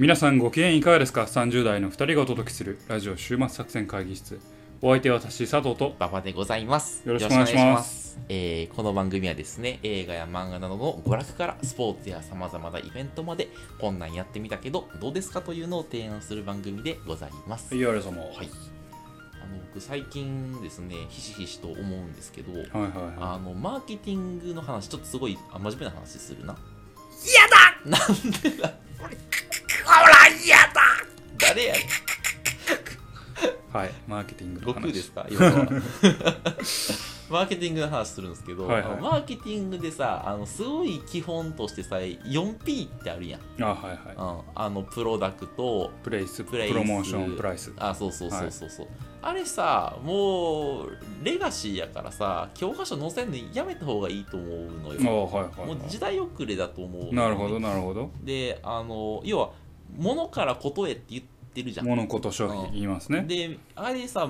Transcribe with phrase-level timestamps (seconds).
[0.00, 4.40] 皆さんご機嫌いかがですか ?30 代の2人がお届けするラジオ週末作戦会議室。
[4.80, 5.94] お相手は私、佐藤と。
[6.00, 7.06] 馬場でございます。
[7.06, 17.76] よろしくお願いしますえーこの番組はですね、映画や漫画などの娯楽からスポーツや様々なイベントまで、こんなんやってみたけど、どうですかというのを提案する番組でございます。
[17.76, 18.22] いやれ様。
[18.22, 18.48] はい。
[19.34, 26.56] あの、僕最近ですね、ひしひしと思うんですけど、はいはいはあの、マーケティングの話、ちょっとすごいあ真面目な話するな。
[27.22, 28.72] 嫌だなんでだ？
[31.50, 31.86] 誰やねんい。
[33.72, 33.90] はい。
[34.06, 34.92] マーケティングの悟空話。
[34.92, 35.26] ですか？
[35.30, 35.66] 今のは
[37.30, 46.04] マーケティングの話するんですけど、はいはいあのマーケティングでさあのすごい基本としてさ 4P ってあるやん、あ、はいはうん、あのプロダクトい。
[46.04, 47.72] プレイス、ププレイスロモーション、プライス。
[47.78, 48.88] あそうそうそうそうそう、
[49.22, 54.50] あれさもうレガシーやからさ教科書載せんのやめた方がいいと思う
[54.82, 58.10] のあよはいはいはもう時代遅れだと思うなるほど、なるほど。
[58.24, 59.50] であの要は
[59.96, 63.22] 物からことへって言ってるじゃん物事商品言いますね。
[63.22, 64.28] であれさ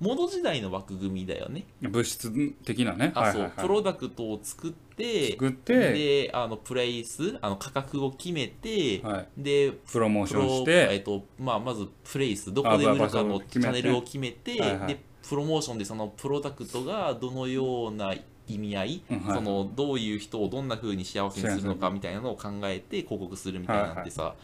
[0.00, 2.30] モノ時代の枠組みだよね物質
[2.64, 3.12] 的なね。
[3.14, 3.50] あ、はいはいはい。
[3.56, 9.28] そうプロダクトを作って作って、であのプレイスあの価格を決めて、はい。
[9.36, 18.14] でプロモーションしプロえて、っとまあ、まずプレイスどこで売るかのチャンネルを決めてはいはいでプロモーションでそのプロダクトがどのような
[18.48, 24.34] 意味合い、うんはいそのどういう人をどんな風に幸せにするのかみたいなのを考えて広告するみたいなんてさ、も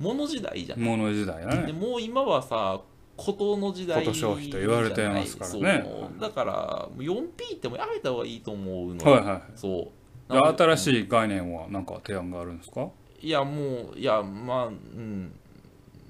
[0.00, 0.80] の時代じゃん。
[0.80, 1.66] 物時代だね。
[1.66, 2.80] でもう今はさ
[3.16, 5.84] ことの時代こと消費と言われてますからね。
[6.20, 9.10] だから 4P ってもやめた方がいいと思うのよ。
[9.10, 9.42] はいはい。
[9.54, 9.90] そ
[10.28, 10.32] う。
[10.32, 12.88] で新いしい概念は何か提案があるんですか？
[13.20, 15.32] いやもういやまあうん。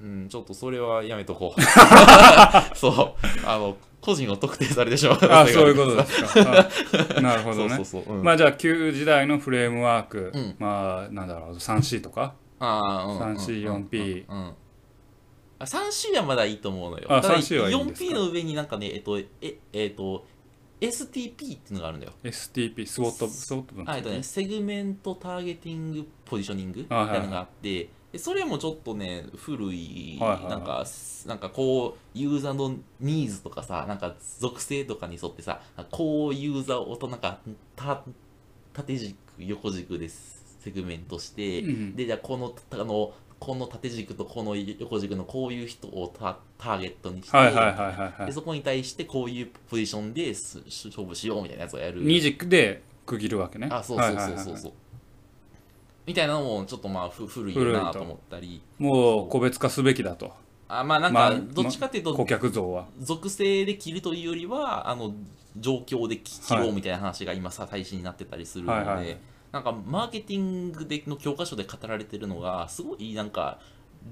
[0.02, 0.28] うん。
[0.28, 1.60] ちょっとそれはやめとこう。
[2.76, 3.46] そう。
[3.46, 5.18] あの個人を特定されてしまう。
[5.30, 6.34] あそういうことです。
[6.42, 6.50] か。
[6.50, 6.68] は
[7.18, 7.76] いなるほどね。
[7.76, 8.24] そうそうそう、うん。
[8.24, 10.56] まあじゃあ旧時代のフレームワーク、うん。
[10.58, 12.34] まあなんだろう 3C とか？
[12.58, 13.86] あーうん 3C うん。
[13.86, 14.54] 4P うんうん。
[15.58, 17.06] あ 3C はまだいいと思うのよ。
[17.10, 19.26] あただ 3C はいいんですか？4P の上になんかねえっとえ
[19.72, 20.26] えっと
[20.80, 22.12] STP っていうのがあるんだよ。
[22.22, 30.42] STP スウォットスウォット分あえっとね、セグメントターゲティングポジショニングみたいなのがあって、でそれもちょっとね古い、はいはい。
[30.42, 30.84] はいなんか
[31.26, 37.40] なんかこうユーザーのニーズとかさなんか属性とかに沿ってさこうユーザーをとなんか
[37.74, 38.02] た
[38.74, 40.10] 縦軸横軸で
[40.66, 52.02] セグメントして、うんでじゃあこのあのこの縦軸とこの横軸のこういう人をタターゲットにして、はいはいそこに対してこういうポジションです勝負しようみたいなやつをやる。
[52.02, 53.68] 二軸で区切るわけね。
[53.70, 54.72] あそうそうそうそうはいはいはいそう
[56.06, 58.62] みたいなのもちょっとまあふ古いなと思ったり。
[58.78, 60.32] もう個別化すべきだと。
[60.68, 62.86] あまあなんまあかどっちかっていうと顧客像は。
[63.00, 65.14] 属性で切るというよりはあの
[65.58, 69.18] 状況で切はいろうみたいな話が今さ最新になってたりするので、はいはい
[69.52, 73.58] なんかマーケティングでの教科書で語られてるのがすごいなんか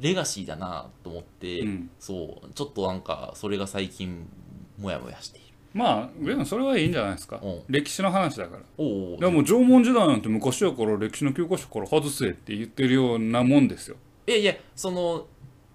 [0.00, 1.90] レガシーだなと思って、うん。
[1.98, 4.28] そうちょっとなんかそれが最近
[4.78, 5.46] モヤモヤしている。
[5.72, 7.40] まあでもそれはいいんじゃないですか。
[7.42, 7.62] うん。
[7.68, 8.62] 歴史の話だから。
[8.62, 13.96] でも縄文時代なんて昔やから歴史の教科書から外せって言ってるようなもんですよ。
[14.26, 15.26] いやいやその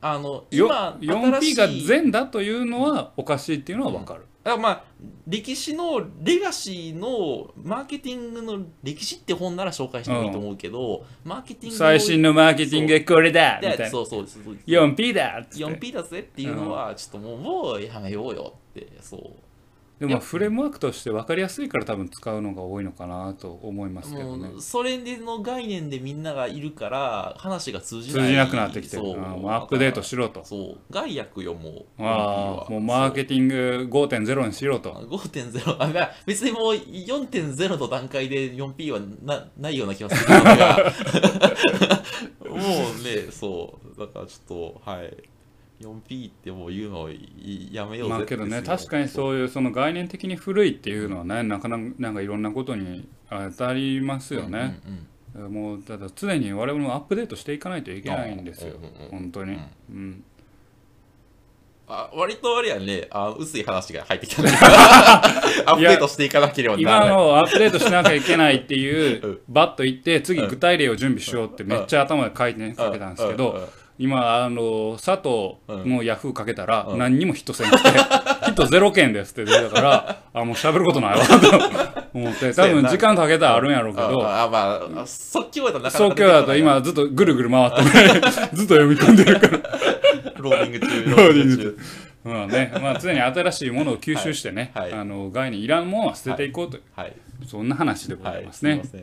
[0.01, 4.83] あのよ今 4P が善だというのはおかしいっていうのは分かる、あまあ
[5.27, 14.57] 歴史のレガシーのマーケティングの歴史って本なら紹介してもいいと思うけど、マーケティング最新のマーケティングはこれだみたいなでそうそうそうそう。
[14.65, 15.65] 4P だっつって。
[15.65, 19.21] 4P だぜっていうのはちょっともうもうやめようよってそう
[19.99, 24.49] でもまあフレームワークとして分かりやすいから多分使うのが多いのかなと思いますけどね。
[24.59, 29.03] それでの概念でみんながいるから話が通じ通じなくなってきてる。
[29.03, 29.19] そう。
[29.49, 30.45] アップデートしろと。
[30.45, 30.77] そう。
[30.89, 34.91] 害悪よもうああもうマーケティング5.0にしろと。
[34.91, 40.29] 5.0あまあ別にもう4.0の段階で 4P はなないような気がする
[42.49, 42.59] もう
[43.03, 43.99] ねそう。
[43.99, 45.29] だからちょっとはい
[45.79, 48.15] 4P ってもう言うのをいやめようぜ。
[48.15, 54.81] まあけどね確かにそういうその概念的に古いっていうのはねなかなかなんかいろんなことに当たりますよね、
[55.35, 55.53] うんうんうん。
[55.53, 58.75] もうただ常に我々もアップデートしていかないといけないんですよ。
[58.75, 59.09] うんうんうん。
[59.11, 59.59] 本当に。
[59.89, 60.23] うん。
[61.91, 63.07] あ割とあれやね。
[63.09, 64.51] あ薄い話が入ってきたね。
[65.65, 67.09] アップデートしていかなければな今らない。
[67.09, 73.31] のアップデートしなきゃいけないっていううんバッと言って次具体例を準備しようってめっちゃ頭で書いてかけたんですけうん。
[73.31, 73.37] うん。
[73.37, 75.57] ど今あの佐藤
[75.87, 76.97] のヤフーかけたらうん。
[76.97, 81.35] 何にもヒットせんくてヒットゼロ件ですって出たからあもう喋ることないわと
[82.13, 82.53] 思って。
[82.55, 88.21] 多分時間かけたらあるんやろうけどああまあ即興やとなかなか早急だと今ずっとぐるぐる回ってね
[88.53, 89.59] ずっと読み込んでるから。
[90.39, 91.77] ローディング中ローディング中。
[92.23, 94.91] まあねまあ常に新しいものを吸収してね、はい。
[94.91, 94.99] はい。
[95.01, 97.13] あの概念いらんものは捨てていこうという、はい。
[97.45, 98.43] そんな話でござはい。
[98.43, 98.95] いますね、す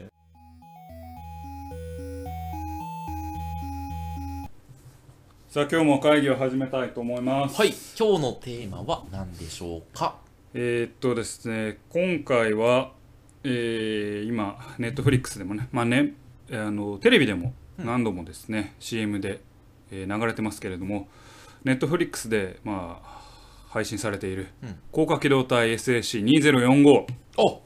[5.57, 7.57] さあ今日も会議を始めたいと思います。
[7.57, 7.69] はい、
[7.99, 10.17] 今日のテーマは何でしょうか？
[10.53, 12.93] えーっとですね今回は、
[13.43, 16.13] えー今ネットフリックスでもねまあね
[16.53, 19.41] あのテレビでも何度もですね、CM で、
[19.91, 21.09] えー流れてますけれども
[21.65, 23.23] ネットフリックスでまあ
[23.71, 24.79] 配信されているうん。
[24.93, 27.07] 高架機動隊 SAC2045 お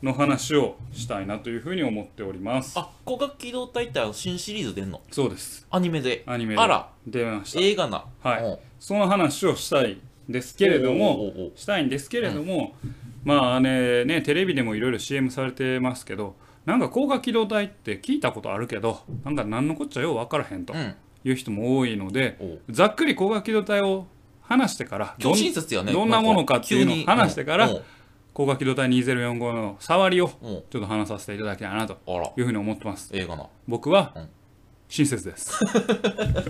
[0.03, 2.79] の話をしたいなというふうに思っております。
[2.79, 5.01] あ、広角機動隊って新シリーズ出んの？
[5.11, 5.67] そうです。
[5.71, 6.23] アニメで。
[6.27, 6.61] アニメで。
[6.61, 7.61] あら、出ました。
[7.61, 8.05] 映画な。
[8.23, 8.43] はい。
[8.43, 8.53] う。
[8.55, 12.75] んその話をしたいんですけれどもしたいんですけれども、
[13.25, 16.35] まあねねテレビでもいろいろ CM されてますけど
[16.65, 20.95] なんか高架機動隊って聞いたことあるけどなんか何のこっちゃよう分からへんとうん。
[21.23, 22.61] いう人も多いので、おう。
[22.71, 24.07] ざっくり高架機動隊を
[24.41, 25.93] 話してからど今んね。
[25.93, 27.75] どんなものかっていうのを話してからう。
[27.75, 27.83] ん
[28.33, 31.99] 高架機動隊2045の触りをちょっと話させていただきたいなと
[32.37, 33.47] いうふうに思ってます映画な。
[33.67, 34.29] 僕はうん
[34.91, 35.53] 親切です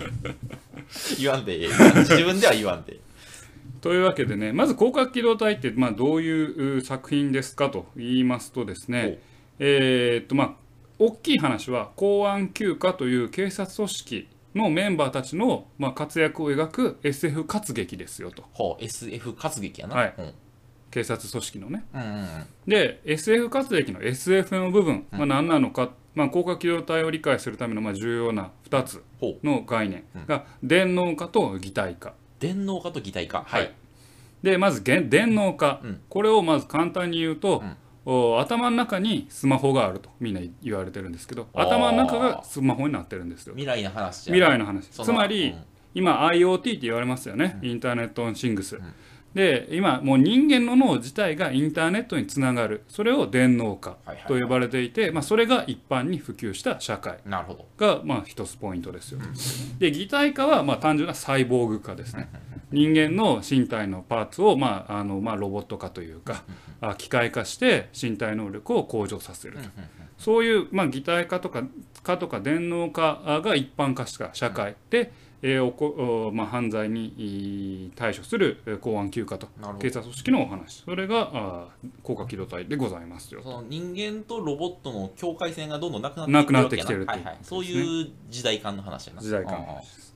[1.21, 1.67] 言わんでええ。
[1.99, 2.99] 自分では言わんで。
[3.81, 9.19] というわけでねまず広角機動隊って、まあ、どういうう作品ですかと言いますとですね
[9.59, 10.53] えーっとまあ
[10.99, 19.95] 大きい話は公安休暇という警察組織のメンバーたちの、まあ、活躍を描く SF 活劇ですよとほう、SF 活劇やな。
[19.95, 20.33] はいうん。
[20.91, 21.85] 警察組織のね。
[21.93, 22.27] うんうんうん。
[22.67, 29.03] で SF 活劇の SF の部分、まあ、何なのか、まあ、広角機動隊を理解するためのまあ重要な2つ。
[29.43, 32.13] の概念が電脳化と擬態化。
[32.39, 33.43] 電脳化と擬態化。
[33.47, 33.71] はい。
[34.43, 36.01] でまず電脳化、うん。
[36.09, 37.77] これをまず簡単に言うと、うん。
[38.03, 43.53] お頭の中にスマホがあるとみんな言われてるんですけど頭の中がスマホになってるんですよ。
[43.53, 44.87] 未来の話じゃ未来の話。
[44.87, 45.63] つまり、うん。
[45.93, 48.79] 今 IoT って言われますよね、インターネット・オン・シングス、
[49.33, 53.97] で今もう人間の脳自体がインターネットにつながるそれを電脳化
[54.27, 57.19] と呼ばれていて、まあ、それが一般に普及した社会。
[57.77, 59.19] がまあ一つポイントですよ。
[59.79, 62.29] で擬態化はまあ単純なサイボーグ化ですね。
[62.71, 66.43] 人間の身体のパーツをまああのまあロボット化というか
[66.81, 69.69] あ機械化して身体能力を向上させると。
[70.17, 71.63] そういうまあ擬態化とか
[72.03, 75.11] 化とか電脳化が一般化した社会で、
[75.43, 79.47] えーおこおまあ、犯罪に対処するえー公安休暇と
[79.79, 80.83] 警察組織のお話。
[80.85, 83.49] それがあー高架機動隊でございますよそ。
[83.49, 87.25] の人間とロボットの境界線がどんどんなくなってきてるっていう。
[87.41, 89.21] そういう時代感の話やな。
[89.21, 90.15] 時代感の話です。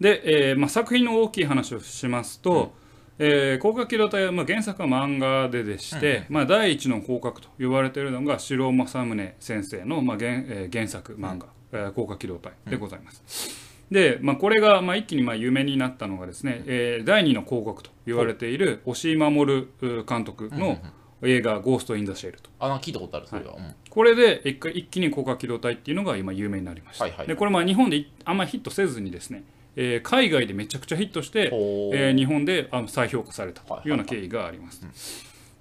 [0.00, 2.72] で、えーまあ、作品の大きい話をしますと、
[3.18, 13.65] えー広角機動隊は、まあ、原作は漫画ででして、まあ、第一の広角と呼ばれているのが城尾正宗先生の、まあ原えー原作漫画、えー広角機動隊でございます。
[13.90, 19.68] で、まあ、これが、まあ、一気にまあ有名になったのがですね、えー第二の広角と言われている押井守
[20.08, 20.78] 監督の
[21.22, 22.50] 映画「ゴースト・イン・ザ・シェル」と。
[22.58, 23.74] あ聞いたことあるそれは、うん。
[23.88, 27.26] これで一回一気に広角機動隊っていうのが今有名になりました、はいはい。
[27.26, 29.44] でこれまあ日本でいあんまりヒットせずにですね、
[29.76, 34.84] えー海外でめちゃくちゃヒットして、えー日本であの再評価されたというような経緯があります、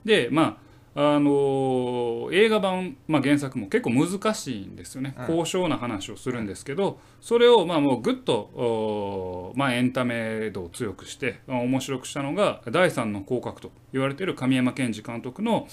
[0.03, 0.57] でまあ
[0.97, 15.67] あのー映画版、まあ、原作も結構難しいんですよね、高尚な話をするんですけどそれをまあもうぐっと、まあ、エンタメ度を強くしてまあ面白くしたのが第三の広角と言われている神山健二監督の、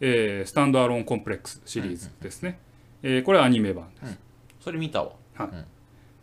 [0.00, 2.58] えースタンドアローンコンプレックスシリーズですね、
[3.02, 4.18] えーこれはアニメ版です、
[4.60, 5.10] それ見たわ。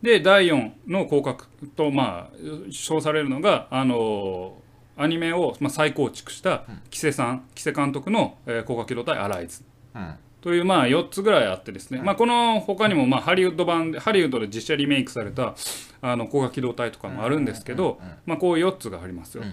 [0.02, 1.44] で第4の広角
[1.76, 2.36] とまあ
[2.70, 4.63] 称されるのがあのー
[4.96, 9.62] アニメを、まあ、再構築した木瀬さん木瀬監督の、えー広角機動隊アライズ。
[9.94, 10.14] うん。
[10.40, 15.54] というまあ4つぐらいあってですね、まあ、この他にもまあハリウッド版でハリウッドで実写リメイクされた
[16.02, 19.44] あの広角機動隊とかもあるんですけど、まあ、こういう4つがありますよ。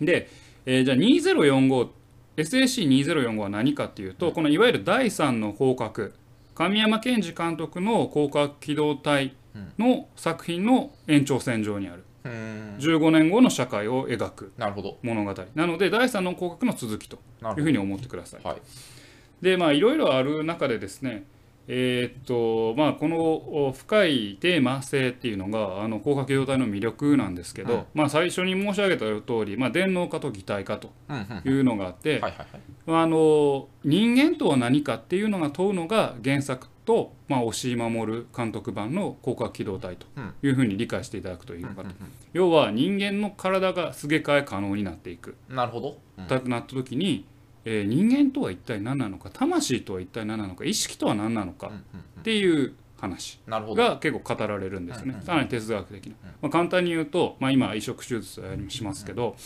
[0.00, 0.28] で、
[0.66, 1.88] えーじゃあ2045、
[2.36, 6.10] SAC2045 は何かっていうと、このいわゆる第3の広角、
[6.54, 9.34] 神山健二監督の広角機動隊
[9.78, 12.04] の作品の延長線上にある、
[12.78, 14.98] 15年後の社会を描くなるほど。
[15.02, 15.34] 物語。
[15.54, 17.18] なので、第3の広角の続きと
[17.56, 18.42] いうふうに思ってください。
[18.42, 18.62] どはい。
[19.40, 21.24] でまあいろいろある中でですね
[21.68, 27.84] えーっとまあこのお深いテーマ性っていうのがあの広角機動隊の魅力なんですけど、うん。
[27.92, 30.92] まあ最初に申し上げた通り、まあ、電脳化と擬態化と
[31.44, 32.22] いいうのがあって、
[33.84, 40.06] 人間とは何かっていうのが問うのが原作と、まあ、押井守監督版の広角機動隊と
[40.42, 41.90] いうふうに理解していただくといいのかと、
[42.32, 45.36] 要は人間の体がすげ替え可能になっていく。
[45.50, 45.98] なるほど。
[46.16, 46.48] うん。
[46.48, 47.26] なった時に、
[47.66, 51.72] えー人間とは一体何なのか魂とは一体何なのか意識とは何なのか
[52.20, 53.40] っていう話
[53.74, 59.36] が結構語られるんですね、さらに哲学的な、まあ、簡単に言うと、まあ、今移植手術をやりしますけど、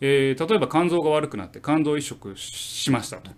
[0.00, 3.30] えー例えば肝臓が悪くなって肝臓移植しましたと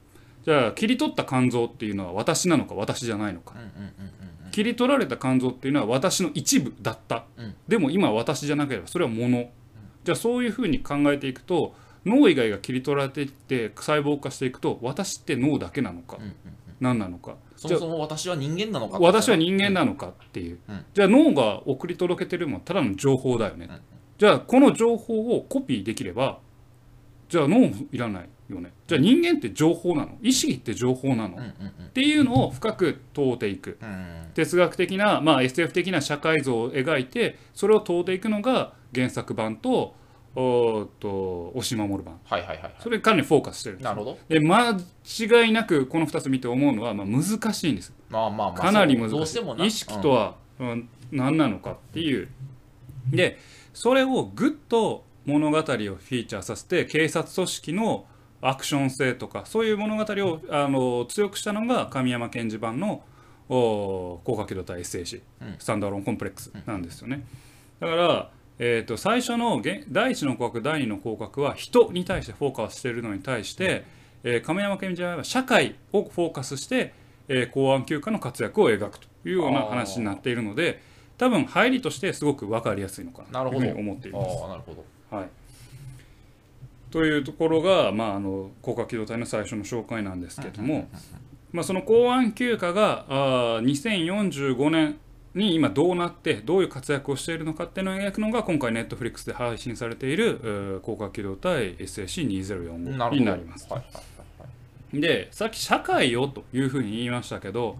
[0.46, 3.56] じゃあ切り取った肝臓っていうのは私なのか私じゃないのか。
[3.56, 4.10] うんうんうんうん
[4.52, 7.54] 切り取られた肝臓っていうのは私の一部だった、うん。
[7.68, 9.50] でも今私じゃなければそれは物、
[10.02, 11.74] じゃあそういうふうに考えていくと
[12.06, 16.34] 脳以外が切り取られていって細胞化していくと私って脳だけなのか、うんうんうん。
[16.80, 17.34] 何なのか。
[17.54, 18.98] そもそも私は人間なのか。
[18.98, 20.84] 私は人間なのかっていう、うん。
[20.94, 23.80] じゃあ脳が送り届けてるもんただの情報だよね、うん。
[24.16, 26.38] じゃあこの情報をコピーできれば
[27.28, 28.72] じゃあ脳いらないよね。
[28.86, 30.16] じゃあ人間って情報なの？
[30.22, 31.44] 意識って情報なの、うんうん
[31.80, 31.86] うん。
[31.86, 33.78] っていうのを深く問うていく。
[33.82, 39.94] うん哲学的な、まあ、SF 的な社会像を描いてそれを問うていくのが原作版と
[40.34, 42.20] おーっと押し守る版。
[42.24, 44.18] はいはいはいはそれにかなりフォーカスしてるんですいなるほど。
[44.28, 44.72] で間
[45.42, 47.24] 違いなくこの2つ見て思うのは、まあ、難
[47.54, 47.94] しいんです。
[48.10, 49.66] まあまあまあかなり難しい。
[49.66, 52.28] 意識とは、うん何なのかっていう。
[53.10, 53.38] で
[53.72, 58.04] それをぐっと物語をフィーチャーさせて警察組織の
[58.48, 63.02] アクション性とかそういう物語をあの強くしたのが神山賢治版の
[63.48, 65.56] お高架機動隊 SAC、うん。
[65.58, 67.24] スタンドアローンコンプレックスなんですよね。
[67.80, 73.84] だから、えー、と最初のげ第一の広角第二の広角は人に対してフォーカスしているのに対して、
[74.24, 76.92] えー亀山賢治は社会をフォーカスして、
[77.28, 80.80] えー公安休暇の活躍を描くというような話になっているので
[81.18, 84.48] 多分入りとしてすごく分かりやすいのかなというふうに思っています。
[84.48, 84.84] なるほど。
[85.16, 85.28] はい、
[86.90, 90.88] というところが、まあ、あの広角機動隊の最初の紹介なんですけども、
[91.52, 94.98] まあ、その公安休暇があー2045年
[95.34, 103.68] に今どうなってどういう活躍をしているのかっていうのを描くのが今回ネットフリックスで配信されているえー広角機動隊なる SAC2045 ほどになります。
[104.92, 107.76] でさっき社会よというふうに言いましたけど、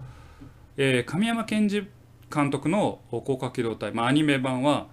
[0.75, 1.87] えー神山賢治
[2.33, 4.87] 監督の広角機動隊、まあ、アニメ版は、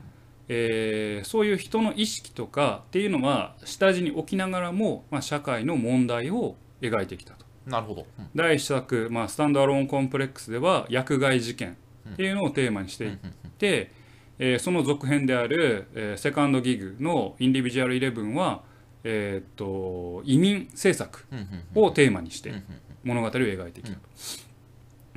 [0.49, 7.45] えーそういう人の意識とかっていうのは下地に置きながらも、まあ、社会の問題を描いてきたと。
[7.67, 8.07] なるほど。
[8.19, 11.77] うん第一作、まあ、スタンドアローンコンプレックスでは薬害事件
[12.13, 13.19] っていうのをテーマにしていっ
[13.59, 13.91] て、
[14.39, 18.63] えーその続編である、えーセカンドギグのインディビジュアルイレブンは、
[19.05, 21.45] えーっと移民政策うんうん
[21.77, 21.85] うん。
[21.85, 22.65] をテーマにしてうんうん
[23.05, 24.01] 物語を描いてきたと。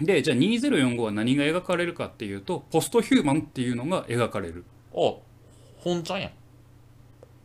[0.05, 4.63] でじゃあ2045は何が描かれるかっていうとポストヒューマンっていうのが描かれる
[4.97, 5.15] あ
[5.77, 6.31] 本ちゃんやん。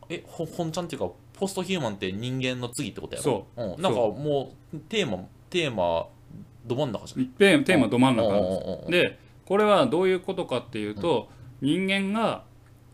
[0.09, 3.77] えほ本ちゃんっていうかポストヒューマンって人間の次ってことやろ、そう。
[3.77, 6.07] ん、なんかもうテーマテーマ
[6.65, 7.25] ど真ん中じゃん。
[7.27, 11.29] テーテーマど真ん中なんですでこれはどういうことかっていうと、
[11.61, 12.43] 人間が、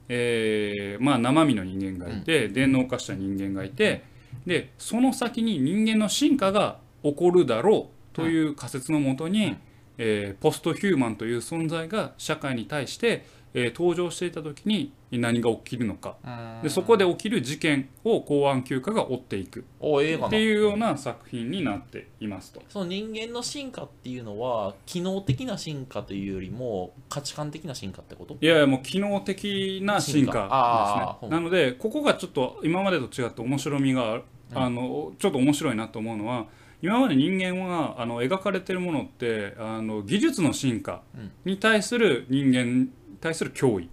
[0.07, 4.03] えーまあ、生身の人間がいて、電脳化した人間がいて
[4.45, 9.57] でその先に人間の進化が起こるだろうという仮説のもとに、
[9.97, 16.17] えーポストヒューマンという存在が社会に対して、えー登場していた時に何が起きるのか。
[16.23, 16.61] うん。
[16.63, 19.61] でそこで起きる事件を公安休暇が追っていく。
[19.61, 22.61] っていうような作品になっていますと。
[22.69, 28.37] その人間の進化っていうのは機能的な進化というよりも価値観的な進化ってこと？
[28.39, 31.35] いやいやもう機能的な進化ですね。
[31.35, 36.47] なのでここがちょっと今までと違って面白みがあるあのちょっと面白いなと思うのは
[36.81, 41.01] 今まで人間はあの描かれてるものってあの技術の進化
[41.45, 43.89] に対する人間に対する脅威っ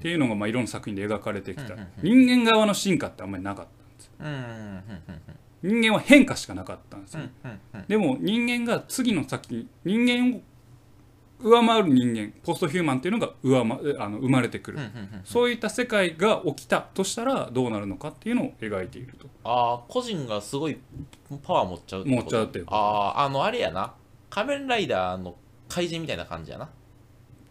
[0.00, 1.74] ていうのがまあいろんな作品で描かれてきた。
[2.02, 3.66] 人間側の進化ってあんまりなかっ
[4.18, 7.22] たんです人間は変化しかなかったんですよ。
[7.88, 10.40] でも人間が次の先に人間を
[11.42, 14.78] 上回る人間ポストヒューマンっていうのが上、ま、あの生まれてくる。
[14.78, 19.26] うんうんうんそういった世界が起きたとしたらどうなるのかっていうのを描いていると。
[19.44, 20.78] ああ個人がすごい
[21.42, 22.76] パワー持っちゃう持っちゃうっていうあ
[23.16, 23.94] ああのあれやな。
[24.28, 25.34] 仮面ライダーの
[25.68, 26.68] 怪人みたいな感じやな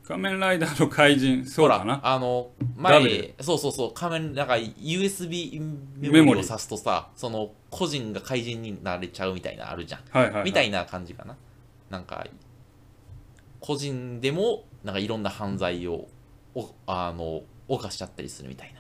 [0.09, 1.99] 仮面ライダーの怪人、そうかな？
[2.01, 5.61] あの前そうそうそう仮面なんか USB
[5.99, 10.45] メメモリを挿すとさその個人が怪人になれちゃうみたいなのあるじゃん、はいはい、はい。
[10.45, 11.37] みたいな感じかな？
[11.91, 12.25] なんか
[13.59, 16.07] 個人でもなんかいろんな犯罪を
[16.55, 18.78] おあの犯しちゃったりするみたいな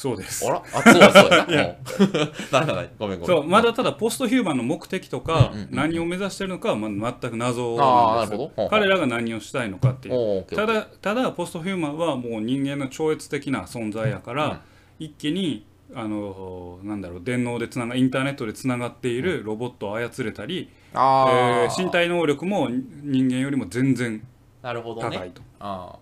[0.00, 0.48] そうです。
[0.48, 0.52] あ。
[0.52, 1.76] らあそうだそう や。
[2.50, 3.36] なごめんごめん。
[3.36, 5.76] そうまだただポストヒューマンの目的とかうんうんうん。
[5.76, 10.44] 何を目指しているのかはまあ全く謎なんです彼らが何をしたいのかっていう。
[10.44, 14.62] ただただポストヒューマンはもう人間の超越的な存在やから、
[14.98, 24.26] 一気にあのなんだろう電脳でつながインターネットでつながっているロボットを操れたり、えー身体能力も人間よりも全然
[24.62, 24.80] 高
[25.24, 25.98] いとあ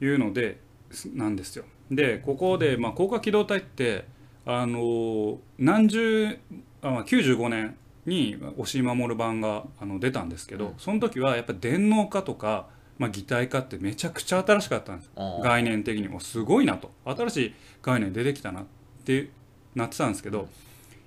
[0.00, 0.58] いうので
[0.90, 1.64] すなんですよ。
[1.90, 4.04] でここで、まあ、高架機動隊って
[4.44, 6.38] あの何十
[6.82, 7.76] あ、まあ、95年
[8.06, 10.74] に押井守版があの出たんですけど、うん。
[10.78, 12.66] その時はやっぱ電脳化とか、
[12.98, 16.20] まあ、擬態化ってめちゃくちゃ新しかったんですあ概念的にも。
[16.20, 16.90] すごいなと。
[17.04, 18.64] 新しい概念出てきたなっ
[19.04, 19.30] て
[19.74, 20.48] なってたんですけど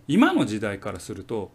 [0.08, 1.52] 今の時代からすると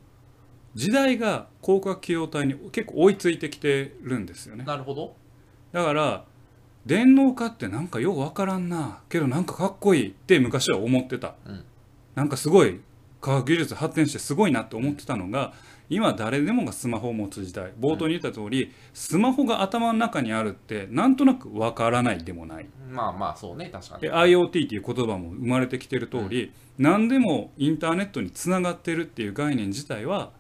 [0.75, 4.65] 時代が広角機動隊に結構追いついてきてるんですよね。
[4.65, 5.17] なるほど。
[5.73, 6.25] だから
[6.87, 9.01] 電脳化ってなんかようわからんな。
[9.09, 11.65] けどなんかかっこいいって昔は思ってた、うん。
[12.15, 12.81] なんかすごい
[13.21, 15.53] 科学技術発展してすごいなって思ってたのが
[15.89, 17.73] 今誰でもがスマホを持つ時代。
[17.81, 22.67] 冒頭に言った通り、スマホが頭の中にあるってなんとなくわからないでもない。
[22.91, 24.03] まあまあそうね確かに。
[24.03, 30.31] で IoT っていう言葉も生まれてきてる通り、何でもインターネットにつながってるっていう概念自体は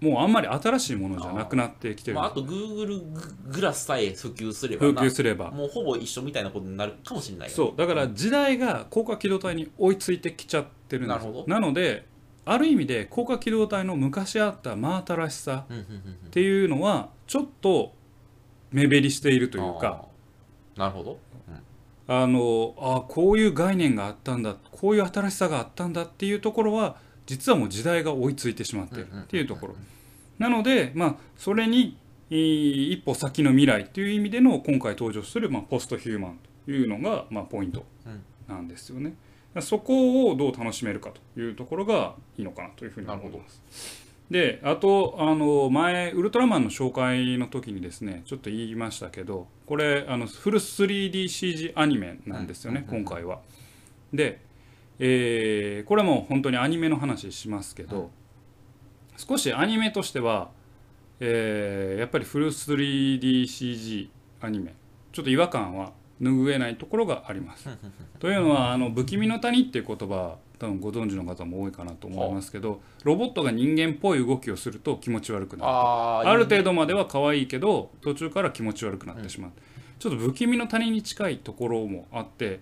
[0.00, 2.16] もうあんまり新しいものじゃなくなってきてる。
[2.16, 5.50] まあ、あと Google ググラスさえ普及すれば普な及すれば。
[5.50, 7.54] もうほぼ一緒みたいなことになるかもしれないよね。
[7.54, 7.78] そう。
[7.78, 11.18] だから時代が高架機動隊に追いついてきちゃってるんです。
[11.18, 11.44] なるほど。
[11.46, 12.06] なので
[12.44, 15.98] ある意味で高架機動隊の昔あった真新しさうんうんうんうん。
[15.98, 17.92] っていうのはちょっと
[18.70, 20.04] 目減りしているというか。
[20.76, 21.18] なるほど、
[22.06, 29.76] あのあこういう概念があったんだこういう新しさがあったんだっていうところは実はもう時代が追いついてしまっているっていうところ
[30.38, 31.96] なのでまあそれに
[32.30, 37.84] えー一歩先の未来っていう意味での今回登場する、まあ、ポストヒューマンというのが、まあ、ポイント
[38.48, 39.14] なんですよね。
[39.60, 44.06] そこをどう楽しめるかというところがいいのかなというふうに思います。
[44.30, 53.40] であとあの前ウルトラマンの紹介の時にですねちょっと言いましたけどこれあのフル 3DCG アニメなんですよね、今回は。
[54.12, 54.40] で、
[54.98, 58.10] えーこれも本当にアニメの話しますけど、
[59.16, 60.50] 少しアニメとしては、
[61.20, 64.08] えーやっぱりフル 3DCG
[64.40, 64.74] アニメ
[65.12, 67.68] ちょっと違和感は拭えないところがあります。
[68.18, 75.70] というのはあの不気味の谷っていう言葉多分ご存知の方も多いかなと思いますけどロボットが人間っぽい動きをすると気持ち悪くなる
[76.30, 79.52] ある程度までは可愛いけど途中から気持ち悪くなってしまう、
[79.98, 82.60] ちょっと不気味の谷に近いところもあって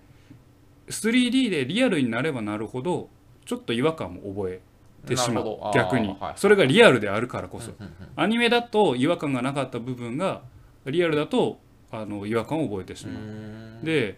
[0.87, 3.09] 3D でリアルになればなるほど
[3.45, 4.61] ちょっと違和感も覚え
[5.07, 5.57] てしまう。
[5.73, 6.33] 逆に、はい。
[6.35, 10.41] それがリアルであるからこそ、うんうんアニメだと違和感がなかった部分が
[10.85, 11.59] リアルだと
[11.91, 14.17] あの違和感を覚えてしうまう、んで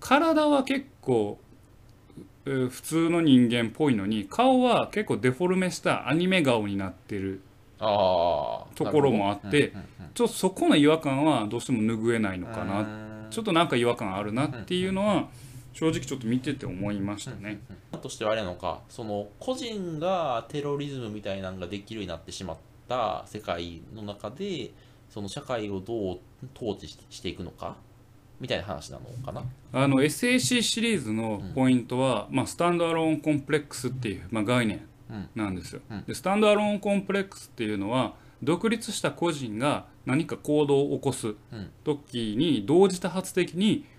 [0.00, 1.38] 体は結構
[2.46, 7.40] えー普通の人間っぽいのに顔は結構デフォルメしたアニメ顔になってる
[7.78, 9.72] ところもあって
[10.14, 12.80] ちょっとそこの違和感はどうしても拭えないのかな。
[12.80, 13.26] うん。
[13.30, 15.28] ちょっとなんか違和感あるなっていうのは
[15.78, 17.60] 正直ちょっと見てて思いましたね。
[18.00, 22.56] としてはあれなのかその個人がテロリズムみたいなのができるようになってしまっ
[22.88, 24.70] た世界の中で
[25.10, 26.18] その社会をどう
[26.56, 27.76] 統治ししていくのか
[28.40, 29.42] みたいな話なのかな？
[29.74, 34.86] あの SAC シリーズのポイントは、まあ、スタンドアローンコンプレックスっていう、まあ、概念
[35.34, 35.82] なんですよ。
[35.90, 36.04] うん。
[36.04, 41.36] でスタンドアローンコンプレックスっていうのは独立した個人が何か行動を起こすん。
[41.84, 43.95] 時に同時多発的にほ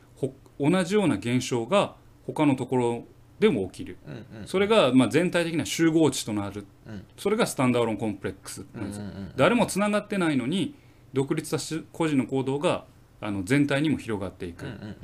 [0.60, 3.04] 同じような現象が他のところ
[3.40, 3.98] でも起きる。
[4.08, 4.48] うんうん。
[4.48, 7.06] それがまあ全体的な集合値となる、うん。
[7.18, 9.32] それがスタンドアローンコンプレックスうんうんうん。
[9.36, 10.76] 誰もつながってないのに
[11.14, 12.86] 独立したし個人の行動が
[13.22, 14.96] あの全体にも広がっていく、うんうんうん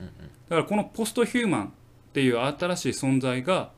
[0.50, 1.70] だからこのポストヒューマンっ
[2.14, 3.72] ていう新しい存在が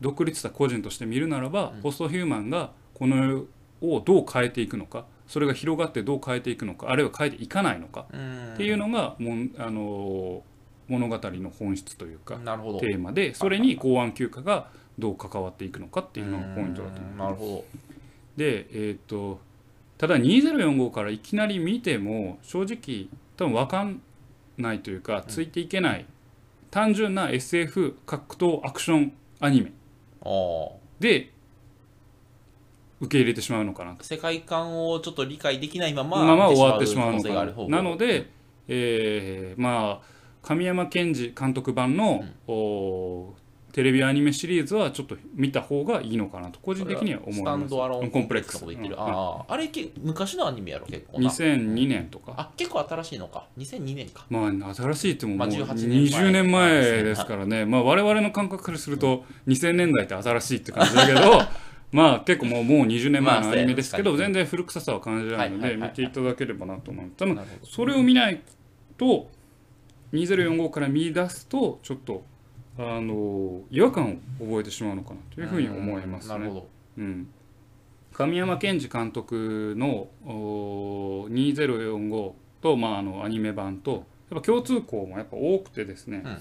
[0.00, 3.46] 独立した個人として見るならば、ポストヒューマンがこの世
[3.80, 8.54] をどう変えていくのかそれが広がってどう変えていくのかあるいは変えていかないのかうん。
[8.54, 10.42] っていうのがもん、あの
[10.90, 12.80] 物語の本質というかなるほど。
[12.80, 17.64] テーマでそれに公安休暇がどう関わっていくのかっていうのがポイントだと思ううんなるほ
[18.36, 19.40] でえっ、と
[19.98, 24.00] ただ2045からいきなり見ても正直多分分かん
[24.58, 26.04] ないというかついていけない、
[26.70, 29.72] 単純な SF 格闘アクションアニメ
[31.00, 31.30] で
[33.00, 37.68] 受け入れてしまうのかな世界観をちょっと理解できないまままま終わってしまうのかな。
[37.68, 38.30] なので、
[38.68, 43.34] えーまあ神山健二監督版の、お
[43.72, 48.64] テレビアニメシリーズはちょっと見た方がいいのかなと個人的には思いスタますンドアローンコンプレックス。
[48.64, 48.94] うん。
[48.94, 51.20] あああれけ昔のアニメやろ結構。
[51.20, 52.34] な2002年とか。
[52.36, 53.46] あ結構新しいのか。
[53.58, 54.26] 2002年か。
[54.28, 56.20] まあ新しいってももうまあ18年前。
[56.20, 61.20] 20年前ですからね、まあ、我々の感覚からすると2000年代って新しいって感じだけど
[61.92, 68.40] まあ結構もうもう20年前のアニメですけど全然古臭さは感じないので見ていただければなと思う多分それを見ない
[68.96, 69.30] と
[70.12, 72.22] 2045から見出すとちょっと
[72.78, 76.38] あの違和感を覚えてしまうのかなというふうに思いますね。
[76.38, 76.68] なるほど。
[76.98, 77.28] うん、
[78.12, 86.38] 神山健二監督のおー2045と、まあ、あのアニメ版とやっぱ共通項もやっぱ多くてですね、うん。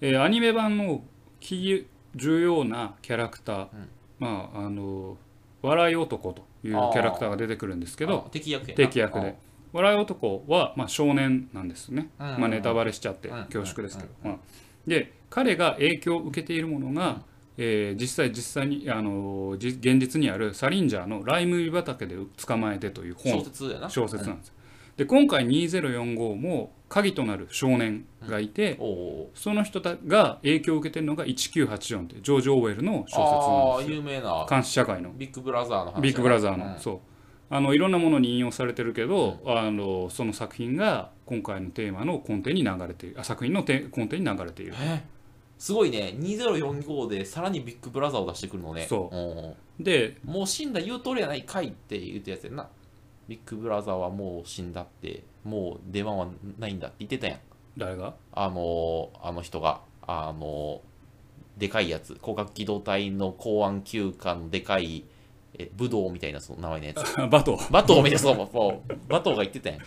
[0.00, 1.02] えーアニメ版の
[1.40, 3.68] キー重要なキャラクター、ん。
[4.18, 5.16] まああの
[5.62, 8.28] 笑い男というキャラクターが出てくるんですけど
[8.76, 9.38] 敵役で
[9.72, 12.26] 笑い男は、まあ、少年なんですね、うん。
[12.26, 13.44] まあ、ネタバレしちゃってうん。
[13.44, 14.36] 恐縮ですけど、まあ
[14.86, 17.20] で彼が影響を受けているものが、
[17.58, 23.44] えー実際実際にあのじ現実にあるサリンジャーのライ麦畑で捕まえてという小本
[23.90, 24.48] 小説なんです。
[24.48, 24.54] よ。
[24.96, 33.96] で今回2045も鍵となる少年がいて、おおその人たが影響を受けてるのが1984ってジョージ・オーウェルの小説なんですよ。
[33.96, 34.46] 有名な。
[34.48, 35.12] 監視社会の。
[35.12, 36.80] ビッグブラザーの話ビッグブラザーの、うん。
[36.80, 37.00] そう
[37.50, 44.74] あのいろんなものに引用されてるけど、あのその作品が今回のテーマの根底に流れているあ作品のて根底に流れている。
[44.78, 45.02] え
[45.58, 46.14] すごいね。
[46.18, 48.86] 2045でさらにビッグブラザーを出してくるのね。
[48.88, 49.16] そう。
[49.16, 52.68] おでーもう死んだ言う通りやないかいって言ったやつやな。
[53.28, 57.38] ビッグブラザーはもう死んだってもう出番はないんだって言ってたやん。
[57.76, 58.14] 誰が？
[58.32, 59.80] あのあの人が。
[60.10, 60.80] あの
[61.58, 62.14] でかいやつ。
[62.14, 65.04] 広角機動隊の公安休暇のでかい
[65.58, 67.16] え武道みたいなその名前のやつ。
[67.30, 68.92] バトバトーみたいなそうもう。
[69.08, 69.80] バトーが言ってたやん。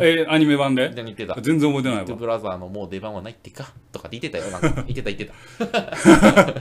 [0.00, 0.88] えアニメ版で？
[0.88, 1.34] 何言ってた。
[1.40, 2.04] 全然覚えてないわ。
[2.04, 3.72] ビッグブラザーのもう出番はないってか？
[3.92, 4.50] とかって言ってたよ。
[4.50, 6.54] なんか 言ってた言ってた。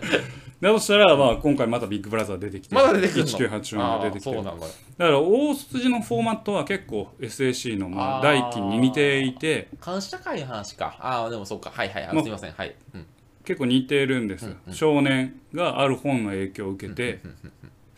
[0.62, 4.32] だとしたら、まあ、今回またビッグブラザー出てきてまだ出てくるの？1984が出てきて。
[4.32, 4.65] るあーそうなんだ。
[4.65, 8.23] だから大筋のフォーマットは結構 SAC のまああー。
[8.23, 9.67] 第一期に似ていて。
[9.84, 10.95] 監視社会の話か。
[10.99, 11.69] ああでもそうか。
[11.73, 12.52] はいはいあまあすみません。
[12.54, 13.06] はい、うん、
[13.43, 14.56] 結構似てるんです。
[14.71, 17.19] 少年がある本の影響を受けて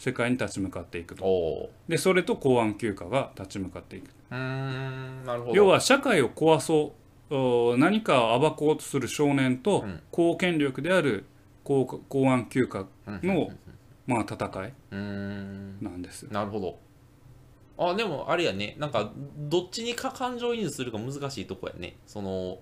[0.06, 1.72] 世界に立ち向かっていくと。
[1.88, 4.12] でそれと公安休暇が立ち向かっていく。
[4.30, 5.56] うーんなるほど。
[5.56, 6.94] 要は社会を壊そ
[7.32, 10.00] うお何かを暴こうとする少年とうん。
[10.12, 11.26] 公権力である
[11.64, 13.50] 公公安休暇うんの、
[14.06, 16.24] まあ、戦いなんです。
[16.24, 16.78] よなるほど。
[17.80, 18.76] あでもあれやね。
[18.78, 21.96] なんかどっちにか感情移入するか難しいとこやね。
[22.06, 22.60] その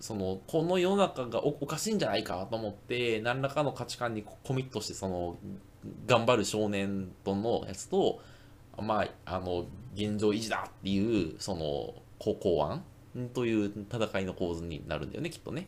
[0.00, 5.36] そのこの世の中がおおかしいんじゃないかと思って何らかの価値観にココミットしてその
[6.06, 8.20] 頑張る少年とのやつと
[8.80, 12.82] まああの現状維持だっていうその公公安
[13.34, 15.66] という戦いの構図になるんだよねきっとね。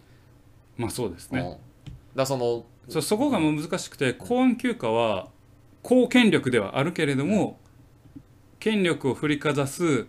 [0.76, 1.56] まあそうですうん、
[2.14, 5.28] だそのそそこが難しくて公安休暇は
[5.82, 7.58] 公権力ではあるけれども
[8.58, 10.06] 権力を振りかざす、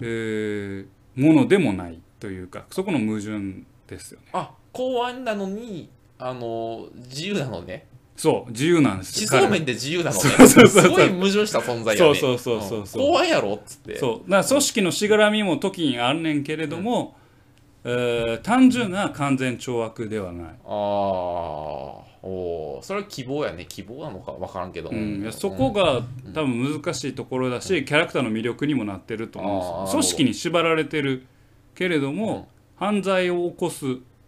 [0.00, 4.26] えーものでもないというかそこの矛盾ですよね。
[4.32, 7.86] あ公安なのにあの自由なのね。
[8.16, 10.46] そう自由なんです思よ想面で自由なのね。
[10.48, 12.14] すごい矛盾した存在やね。
[12.14, 13.10] そうそうそうそうそう。
[13.10, 13.12] ん。
[13.12, 13.98] 公安やろっつって。
[13.98, 14.30] そう。
[14.30, 17.14] だから組織のしがらみも時にあんねんけれども、
[17.84, 20.76] えー単純な完全懲悪ではない、ああ
[22.22, 22.82] おー。
[22.82, 23.66] それは希望やね。
[23.68, 26.02] 希望なのか分からんけど、うん、いやそこが
[26.34, 31.26] 多分難しいところだし、キャラクターの魅力にもなってると思うんです組織に縛られてる
[31.76, 33.84] けれども、犯罪を起こす、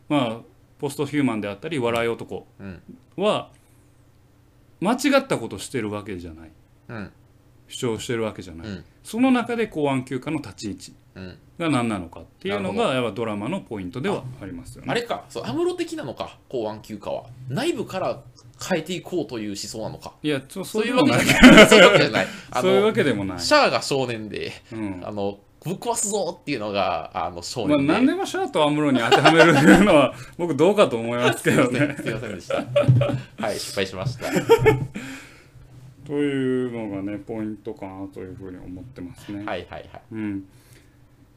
[0.09, 0.37] まあ、
[0.79, 2.83] ポストヒューマンであったり笑い男うん。
[3.17, 3.51] は
[4.81, 6.51] 間違ったことしてるわけじゃない。
[6.89, 7.13] うん。
[7.67, 8.85] 主張してるわけじゃない、うん。
[9.03, 11.39] その中で公安休暇の立ち位置うん。
[11.59, 14.87] が何なのかっていうのながやっぱドラマのポイントではありますよね。
[14.91, 15.25] あれか。
[15.29, 17.25] そうアムロ的なのか公安休暇は。
[17.49, 18.23] 内部から
[18.69, 20.13] 変えていこうという思想なのか。
[20.23, 21.67] いやそそういうのわけじゃない。
[21.67, 21.81] そう
[22.71, 23.41] いうわけでもない。
[23.41, 25.03] シャアが少年でうん。
[25.05, 31.97] あのぶっ壊すぞっていうのがあの少まあ、年で、何でもシャアとアムロに当てはめるのは 僕どうかと思いますけどね。
[32.01, 32.65] すいませんでした。
[33.43, 34.27] はい失敗しました。
[36.07, 39.39] というのがねポイントかなというふうに思ってますね。
[39.39, 40.03] はいはいはい。
[40.13, 40.45] うん、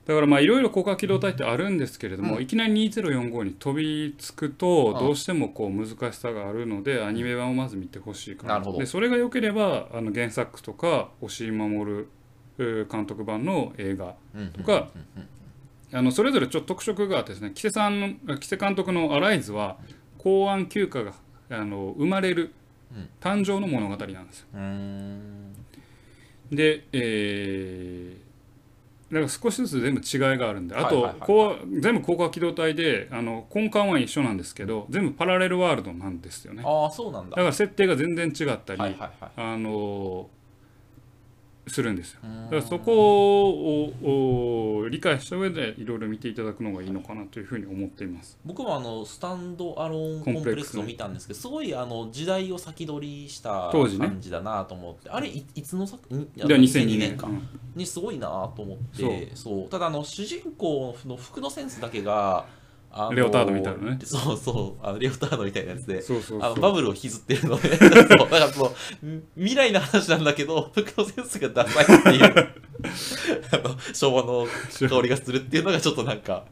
[0.05, 2.43] だからまあいろいろ高架機動隊ってあるんですけれども、うん。
[2.43, 4.99] いきなり2045に飛びつくとうん。
[4.99, 8.77] どうしてもこう難しさがあるのでアニメ版をまず見てほしいかななるほど。
[8.77, 12.20] でそれが良ければあの原作とか押井守えー
[12.57, 14.89] 監督版の映画うんとか、
[15.93, 19.77] あのそれぞれちょっと特色があってですね木瀬さんのあ木瀬監督の「アライズ」は
[20.17, 21.13] 公安休暇が
[21.49, 22.53] あの生まれる
[22.93, 23.09] うん。
[23.21, 24.47] 誕生の物語なんですよ。
[26.51, 28.31] で、えー
[29.11, 36.63] だから少しずつ全部違いがあるんであと、こう全部高架機動隊であの根幹は一緒なんですけど全部パラレルワールドなんですよね。
[36.63, 39.31] だああそうなんだから設定が全然違ったり、はいはいはい。
[39.35, 40.29] あの
[41.67, 42.21] するんですよ。
[42.45, 48.37] だからそこをお理解した上でいろいろ見ていただくのがいいのかなというふうに思っています。
[48.43, 56.31] 僕もあのスタンドアローンコンプレックスを見たんですけどすごいあの時代を先取りした当時ね感じだなと思って、あれいいつの作ん？
[56.33, 57.17] では2002年。
[57.17, 57.47] か、うん。
[57.75, 59.31] にすごいなと思って。
[59.35, 59.69] そう。
[59.69, 62.45] ただあの主人公の服のセンスだけが
[62.93, 63.99] あのレオタードみたいなね。
[64.03, 66.01] そうそうあのレオタードみたいなやつで。
[66.01, 68.73] そうそうあのバブルを引きずってるので そうだからその
[69.35, 72.61] 未来の話なんだけど服のセンスがダサいっていう。
[73.51, 74.47] あの昭和の
[74.89, 76.45] 香りがするっていうのがちょっとなんか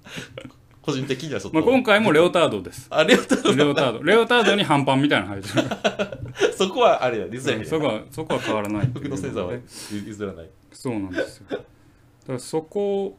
[0.81, 2.87] 個人的にはちょっと、まあ、今回もレオタードです。
[2.89, 3.53] あレオタード。
[3.53, 4.03] レオタード。
[4.03, 9.53] レオタードに半パンみたいなの入ってるそこはあれだディズニーそこはそこは変わらない服のセンサーは
[10.05, 10.49] 譲らない。
[10.71, 11.45] そうなんですよ。
[11.49, 11.63] だか
[12.27, 13.17] らそこ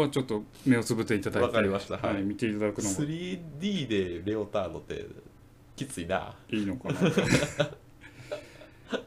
[0.00, 1.98] はちょっと目をつぶっていただいて、わかりました。
[1.98, 2.22] はい。
[2.22, 2.96] 見ていただくのが。
[2.96, 5.06] 3D でレオタードって
[5.76, 6.34] きついな。
[6.50, 7.00] いいのかな。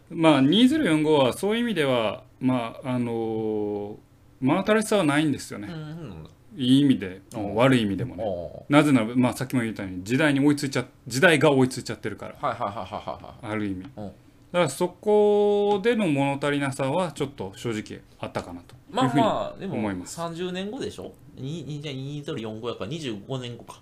[0.10, 3.98] まあ2045はそういう意味ではまああの
[4.42, 7.22] 真新しさはないんですよね、うんいい意味で
[7.54, 8.24] 悪い意味でもね。
[8.26, 12.36] おなぜなら、まあ、さっきも言ったように時代に追いついちゃ時代が追いついちゃってるから。
[12.40, 12.88] はいはいはいはい
[13.24, 13.84] はある意味。
[13.84, 14.12] だうん
[14.56, 20.18] からそこでの物足りなさはちょっと正直あったかなといまあまあでも思います。
[20.18, 21.12] 30年後でしょ？
[21.36, 21.96] ににじゃあ
[22.38, 23.82] 2045やから25年後か。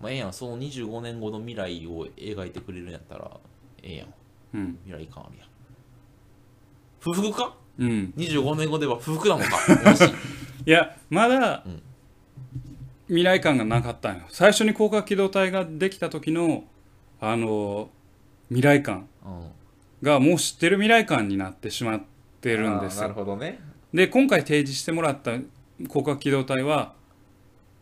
[0.00, 0.32] まあええやん。
[0.32, 3.30] その25年後の未来を描いてくれるんやったら
[3.84, 4.14] ええやん。
[4.54, 4.78] うん。
[4.86, 5.48] 未来感あるやん。
[6.98, 7.54] 不服か？
[7.78, 9.50] うん、25年後では不服なのか
[10.66, 11.82] いやまだうん。
[13.06, 14.24] 未来感がなかったんよ。
[14.30, 16.64] 最初に広角機動隊ができた時の
[17.20, 17.90] あの
[18.48, 19.06] 未来感。
[19.24, 19.52] うん
[20.02, 22.02] がもう知ってる未来感になってしまっ
[22.40, 23.60] てるんですなるよほどね。
[23.92, 26.94] で今回提示してもらった広角機動隊は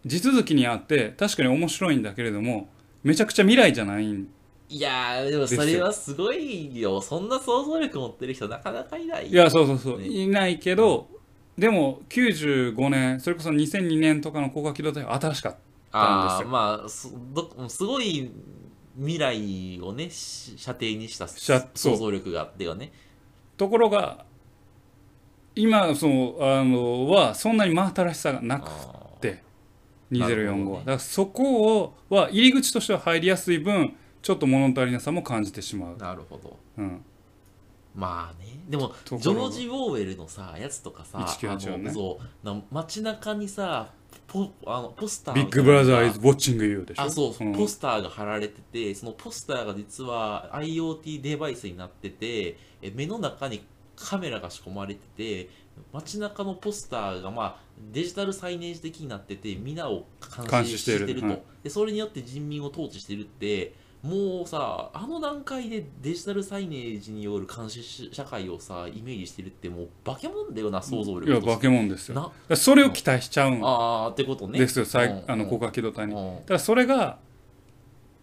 [0.05, 2.68] 地続きにあって確かに面白いんだけれども
[3.02, 4.29] めちゃくちゃ未来じゃないん
[4.68, 7.00] いやーでもそれはすごいよ。
[7.00, 11.09] そんな想像力持ってる人なかなかいないいやそうそうそう、ねいないけど
[11.57, 15.92] でも95年それこそ2002年とかの広角機動隊は新しかったんですよ。
[15.92, 18.31] ああまあすごい
[18.98, 22.92] 未来をねし射程にした想像力があってよね。
[23.56, 24.24] ところが
[25.54, 29.42] 今そのあのはそんなに真新しさがなくあて
[30.11, 30.72] なる2045ほどね。
[30.72, 35.96] は、だからそこをは入り口としては入りやすい分ちょっと物足りなさも感じてしまう。
[35.96, 36.59] ー、なるほど。
[36.78, 37.04] うん、
[37.94, 38.61] まあね。
[38.68, 41.90] でもジョージ・ウォーウェルのさやつとかさ1984ね。
[41.90, 43.92] あのそうな街中にさ
[44.26, 47.02] ポあのポスタービッグブラザー is watching you でしょ？
[47.02, 47.52] あそう、ん。
[47.55, 53.64] ポスターが貼られててそのポスターが実は IoT デバイスになっててえ目の中に
[53.96, 55.48] カメラが仕込まれてて
[55.92, 57.57] 街中のポスターが、まあ、
[57.92, 60.05] デジタルサイネージ的になってて皆を
[60.50, 61.26] 監視してると。
[61.26, 63.72] はいでそれによって人民を統治してるって
[64.07, 72.33] もうさあの段階でデジタルサイネージによる監視社会をさイメージしてるってもう化け物だよな想像力いや化け物ですよ。
[72.49, 72.57] な。
[72.57, 73.61] それを期待しちゃうん。
[73.62, 74.59] あってことね。
[74.61, 75.25] ですよ、最うん。
[75.27, 76.14] あの広角機動隊に。
[76.14, 76.37] だうん。
[76.45, 77.19] からそれが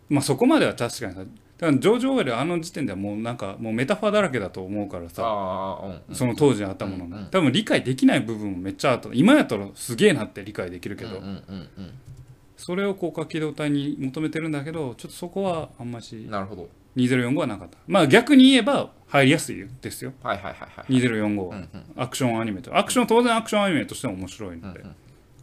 [0.10, 1.26] まあそこまでは確かにさだ
[1.68, 6.16] からジョージ・オーウェルあの時点ではもうなんかもうメタファーだらけだと思うからさあうん。
[6.16, 7.26] その当時あったものうんうん。
[7.30, 9.10] 多分理解できない部分もめっちゃあった。
[9.14, 11.30] 今やったらすげえなって理解できるけど、うんうんう
[11.82, 11.90] ん。
[12.64, 16.70] それを広角機動隊に求めてるんだけどちょっとそこはあんましうんなるほど。
[16.96, 17.78] 2045はなかった。
[17.88, 20.14] まあ逆に言えば入りやすいですよ。
[20.24, 21.84] はいはいはいはい2045は、うんうん。
[21.98, 22.78] アクションアニメと。
[22.78, 24.96] アクション当然アクションアニメとしても面白いので、うんうん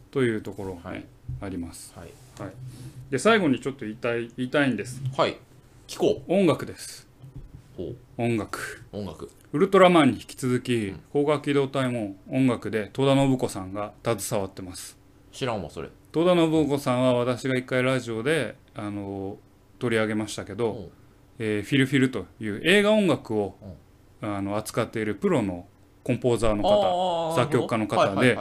[0.09, 1.05] というところが、ねはい。
[1.41, 1.93] あります。
[1.95, 2.09] はい。
[3.11, 5.01] で最後にちょっと言いたい言いたいんです。
[5.15, 5.37] はい。
[5.87, 7.07] 聞こ音楽です。
[8.17, 8.83] 音楽。
[8.91, 9.29] 音楽。
[9.53, 14.97] ウルトラマンに引き続き広角機動隊も音楽で戸田信子さんが携わってます
[15.31, 15.89] 知らんわそれ。
[16.11, 19.37] 戸田信子さんは私が一回ラジオであの
[19.79, 20.91] 取り上げましたけど、うん。
[21.39, 23.55] えーフィルフィルという映画音楽を、
[24.21, 25.65] あの扱っているプロの
[26.03, 28.37] コンポーザーの方作曲家の方で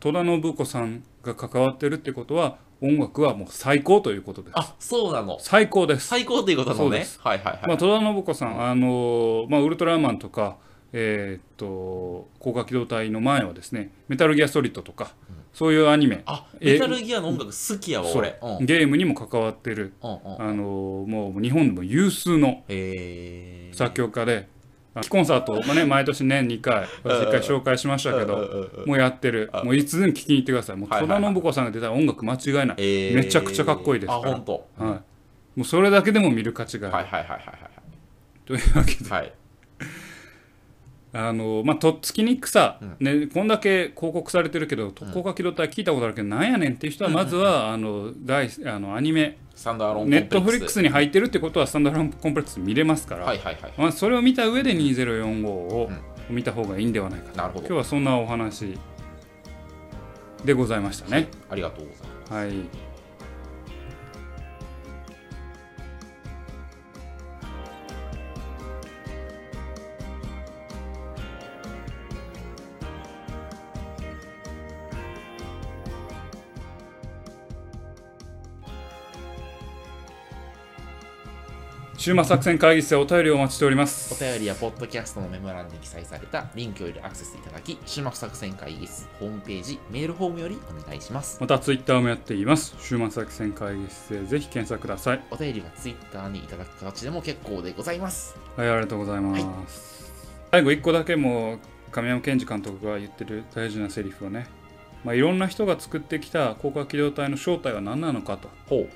[0.00, 4.52] 戸田信子さんが関わってるってことは音楽はもう最高ということです。
[4.56, 5.38] あそうなの。
[5.40, 6.90] 最高です、最高っていうことなのね。
[6.90, 7.20] そうです。
[7.20, 10.56] はいはいはい、まあ、戸田信子さん、あのまあ、ウルトラマンとか、
[10.92, 15.14] えーっと広角機動隊の前はですねメタルギアソリッドとか、
[15.52, 16.22] そういうアニメ。
[16.26, 18.38] あえメタルギアの音楽好きやわ俺。
[18.62, 22.62] ゲームにも関わってる、うんあのもう日本でも有数の
[23.72, 24.48] 作曲家で、
[24.94, 29.50] あコンサートを、まあね、 毎年年2回私1回紹介しましたけど、もうやってる。
[29.64, 30.76] もういつでも聴きに行ってください。
[30.76, 33.14] もう戸田信子さんが出たら音楽間違いない、えー。
[33.14, 34.30] めちゃくちゃかっこいいですから。
[34.30, 35.02] はい、も
[35.58, 37.58] うそれだけでも見る価値がある、はいはいはいはい
[38.46, 39.10] というわけで。
[39.10, 39.32] はいはい
[41.14, 49.38] あのまあとっつきにくさ、ね、こんだけ広告されてるけど特攻化機動隊聞いたことあるけどなんやねんっていう人はまずは、あの大あのアニメ。
[49.54, 53.26] ネットフリックスにに入ってるってことはスタンダードコンプレックス見れますから、
[53.76, 55.90] まあ、それを見た上で2045を
[56.30, 57.66] 見た方がいいんではないかと、なるほど。
[57.66, 58.78] 今日はそんなお話
[60.44, 61.28] でございましたね。
[61.50, 62.32] ありがとうございます。
[62.32, 62.91] はい
[82.02, 84.12] 週末作戦会議室でお便りをお待ちしております。
[84.12, 91.38] お便りやポッドキャストのメモ欄に記載されたリンクよりアクセスいただき、終幕作戦会議室ホームページ、メールフォームよりお願いします。
[91.40, 92.74] またツイッターもやっています。
[92.80, 95.22] 週末作戦会議室でぜひ検索ください。
[95.30, 98.36] お便りはツイッターにいただく形でも結構でございます。
[98.56, 100.12] はい、ありがとうございます。
[100.50, 101.58] 最後、一個だけもう
[101.92, 104.48] 亀山健二監督が言ってる大事なセリフをね、
[105.04, 108.40] まあ、いろんな人が作ってきた広角機動隊の正体は何なのか。
[108.68, 108.88] と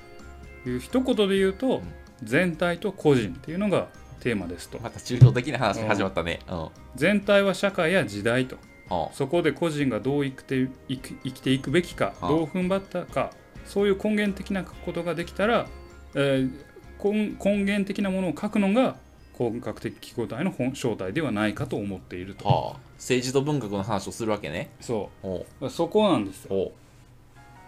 [0.65, 1.81] いう一言で言うと、
[2.23, 3.87] 全体と個人っていうのが
[4.19, 4.79] テーマですと。
[4.79, 6.39] また抽象的な話が始まったね。
[6.49, 6.69] うん。
[6.95, 8.57] 全体は社会や時代と。
[8.89, 13.31] あそこで個人がどう生きていく生きていくべきかあどう踏ん張ったか
[13.65, 15.67] そういう根源的なことができたら、
[16.15, 16.67] えー
[17.03, 18.95] 根根源的なものを書くのが
[19.33, 22.47] 本格的記号体の本正体ではないかと思っていると。
[22.47, 22.79] はあ。
[22.95, 24.71] 政治と文学の話をするわけね。
[24.81, 25.69] そおう。
[25.69, 26.55] そこなんですよ。
[26.55, 26.71] お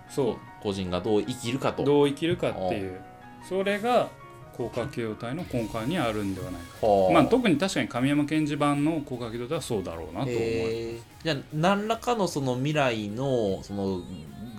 [0.10, 1.84] そ個人がどう生きるかうと。
[1.84, 3.00] どう生きるかっていう。
[3.48, 4.10] それが
[4.60, 7.14] 広角機動隊の根幹にあるんではないかはあ。
[7.14, 11.00] まあ、特に確かに神山賢治版の広角機動隊はそうだろうなと思う、へえ。
[11.24, 14.02] じゃあ何らかのその未来のその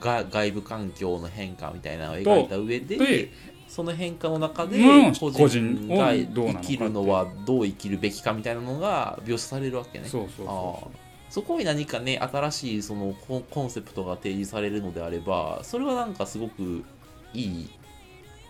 [0.01, 3.31] が外部環境の変化みたいなのを描いた上でで
[3.69, 5.15] その変化の中でうん。
[5.15, 10.09] 個個人が生きるのはどう生きるべきかみたいなのが描写されるわけね。
[10.09, 16.85] そうそうそああそこに何かね新しいそのコンコンセプトが提示されるのであればそれはなんかすごく
[17.33, 17.71] いい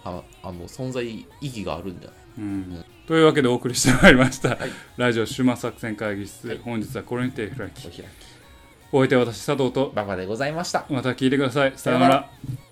[0.04, 2.18] ああの存在意義があるんじゃない？
[2.38, 2.84] ううん。
[3.06, 4.70] というわけでお送りしてまいりました、はい。
[4.96, 6.58] ラジオ終末作戦会議室、はい。
[6.58, 7.86] 本日はこれにて開き。
[7.86, 8.04] お開き。
[8.92, 9.88] お相手は私佐藤と。
[9.88, 10.86] 馬場でございました。
[10.90, 11.72] また聞いてください。
[11.76, 12.69] さようなさようなら